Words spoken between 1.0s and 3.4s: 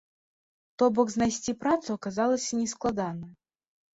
знайсці працу аказалася нескладана.